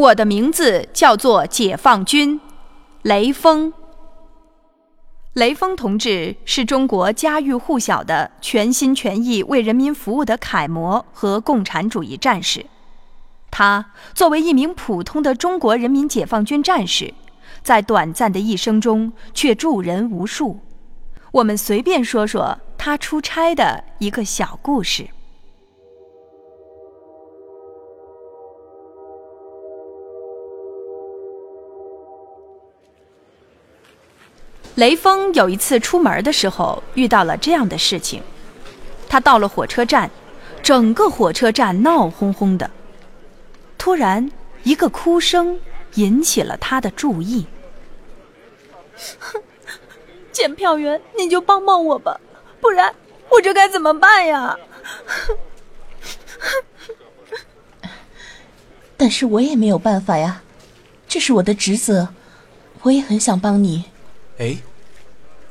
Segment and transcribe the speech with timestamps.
[0.00, 2.40] 我的名字叫做解放军，
[3.02, 3.70] 雷锋。
[5.34, 12.64] 雷锋同志是中国家喻户晓的全心全意为人民服务的楷模和共产主义战士。
[13.50, 17.12] 他作为一名普通的中国人民解放军战士，
[17.62, 20.60] 在短暂的一生中却助人无数。
[21.30, 25.10] 我们随便说说他出差的一个小故事。
[34.76, 38.22] 雷锋有一次出门的时候遇到了这样的事情，
[39.08, 40.10] 他到了火车站，
[40.62, 42.70] 整个火车站闹哄哄的。
[43.76, 44.30] 突然，
[44.62, 45.60] 一个哭声
[45.94, 47.46] 引起了他的注意。
[50.32, 52.18] 检票员，你就帮帮我吧，
[52.60, 52.94] 不然
[53.30, 54.56] 我这该怎么办呀？
[58.96, 60.42] 但是我也没有办法呀，
[61.08, 62.08] 这是我的职责，
[62.82, 63.84] 我也很想帮你。
[64.38, 64.56] 哎。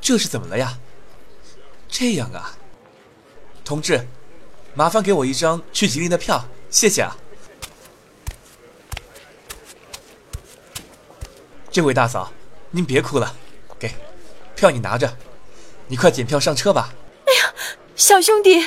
[0.00, 0.78] 这是怎么了呀？
[1.88, 2.56] 这样啊，
[3.64, 4.06] 同志，
[4.74, 7.16] 麻烦给我一张去吉林的票，谢谢啊。
[11.70, 12.32] 这位大嫂，
[12.70, 13.34] 您别哭了，
[13.78, 13.94] 给，
[14.56, 15.16] 票你拿着，
[15.88, 16.94] 你快检票上车吧。
[17.26, 17.54] 哎呀，
[17.94, 18.60] 小兄弟，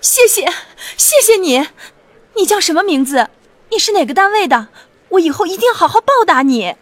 [0.00, 0.46] 谢谢，
[0.96, 1.68] 谢谢你。
[2.36, 3.28] 你叫什么名字？
[3.70, 4.68] 你是哪个单位的？
[5.10, 6.76] 我以后一定好好报答你。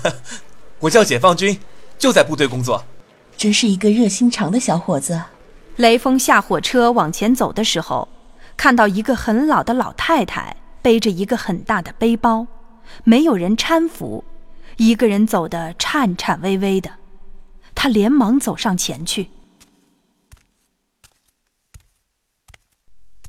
[0.80, 1.60] 我叫解放军，
[1.98, 2.84] 就在部队工作。
[3.36, 5.22] 真是一个热心肠的小伙子。
[5.76, 8.08] 雷锋下火车往前走的时候，
[8.56, 12.46] 看到一个很老的老太太背着一个很大的背包，
[13.04, 14.22] 没有人搀扶，
[14.76, 16.90] 一个人走得颤颤巍巍的。
[17.74, 19.30] 他连忙走上前去。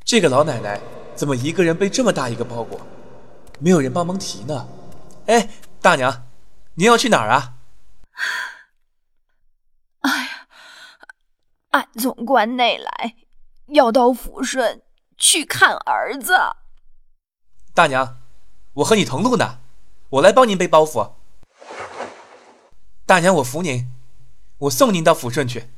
[0.04, 0.80] 这个老奶奶
[1.16, 2.80] 怎么一个人背这么大一个包裹？
[3.60, 4.68] 没有人帮忙提呢？
[5.28, 5.48] 哎，
[5.82, 6.26] 大娘，
[6.76, 7.54] 您要去哪儿啊？
[11.74, 13.16] 俺从关内来，
[13.68, 14.84] 要到抚顺
[15.18, 16.36] 去看儿子。
[17.74, 18.22] 大娘，
[18.74, 19.60] 我和你同路呢，
[20.10, 21.14] 我来帮您背包袱。
[23.08, 23.92] 大娘，我扶您，
[24.60, 25.72] 我送您到抚顺去。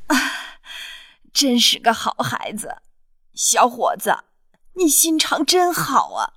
[1.32, 2.82] 真是个好孩子，
[3.32, 4.24] 小伙子，
[4.74, 6.34] 你心肠真好啊！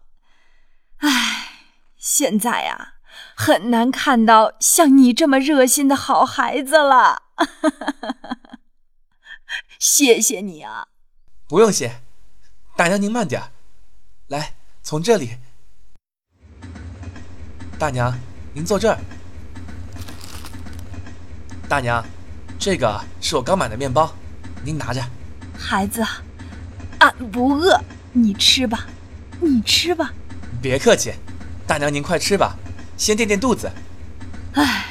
[1.00, 1.66] 唉，
[1.98, 2.94] 现在啊，
[3.36, 7.24] 很难看到像你这么热心的好孩子了。
[9.80, 10.88] 谢谢你啊！
[11.48, 12.02] 不用谢，
[12.76, 13.42] 大娘您慢点
[14.28, 15.38] 来，从这里。
[17.80, 18.14] 大娘，
[18.54, 19.00] 您坐这儿。
[21.70, 22.06] 大娘，
[22.60, 24.14] 这个是我刚买的面包，
[24.66, 25.02] 您拿着。
[25.58, 26.06] 孩子，
[27.00, 27.80] 俺不饿，
[28.12, 28.86] 你吃吧，
[29.40, 30.14] 你吃吧。
[30.62, 31.14] 别客气，
[31.66, 32.58] 大娘您快吃吧，
[32.98, 33.72] 先垫垫肚子。
[34.56, 34.88] 哎，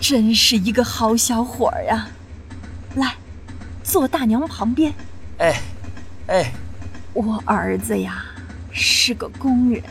[0.00, 2.08] 真是一个好小伙儿呀！
[2.96, 3.14] 来。
[3.88, 4.92] 坐大娘旁边，
[5.38, 5.62] 哎，
[6.26, 6.52] 哎，
[7.14, 8.22] 我儿子呀
[8.70, 9.82] 是个工人，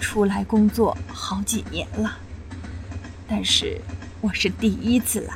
[0.00, 2.18] 出来工作好几年了，
[3.28, 3.80] 但是
[4.20, 5.34] 我是第一次来，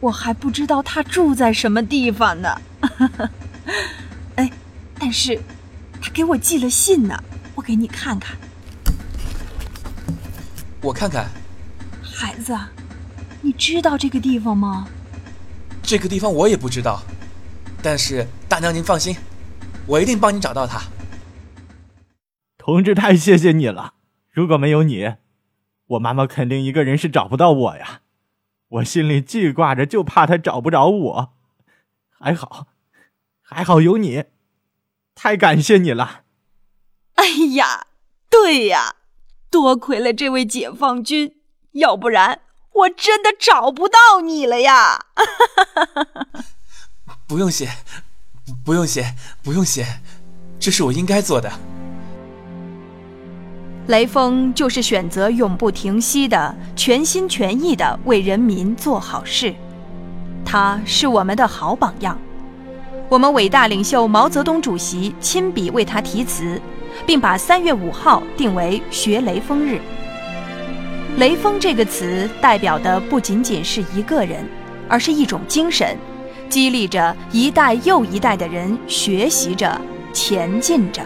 [0.00, 2.60] 我还不知道他住在什么地方呢。
[4.36, 4.50] 哎，
[4.98, 5.38] 但是
[6.00, 7.22] 他给我寄了信呢，
[7.54, 8.34] 我给你看看。
[10.80, 11.28] 我看看。
[12.02, 12.58] 孩子，
[13.42, 14.88] 你知道这个地方吗？
[15.82, 17.02] 这个地方我也不知道，
[17.82, 19.16] 但是大娘您放心，
[19.86, 20.80] 我一定帮你找到他。
[22.56, 23.94] 同志，太谢谢你了！
[24.30, 25.14] 如果没有你，
[25.86, 28.02] 我妈妈肯定一个人是找不到我呀。
[28.68, 31.32] 我心里记挂着，就怕她找不着我。
[32.10, 32.68] 还好，
[33.40, 34.24] 还好有你，
[35.14, 36.22] 太感谢你了。
[37.14, 37.88] 哎呀，
[38.28, 38.96] 对呀，
[39.50, 41.34] 多亏了这位解放军，
[41.72, 42.42] 要不然。
[42.80, 45.06] 我真的找不到你了呀！
[47.26, 47.68] 不用谢，
[48.64, 49.86] 不用谢，不用谢，
[50.58, 51.50] 这是我应该做的。
[53.86, 59.54] 雷锋就是选择永不停息的、全心全意的为人民做好事，
[60.44, 62.18] 他是我们的好榜样。
[63.08, 66.60] 我们伟大领袖毛泽东主席亲笔为他题词，
[67.04, 69.80] 并把三月五号定为学雷锋日。
[71.18, 74.48] 雷锋这个词代表的不仅仅是一个人，
[74.88, 75.96] 而是一种精神，
[76.48, 79.78] 激励着一代又一代的人学习着、
[80.14, 81.02] 前进着。